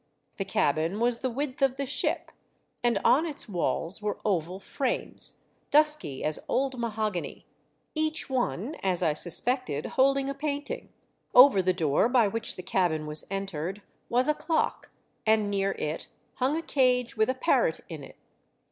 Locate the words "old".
6.49-6.79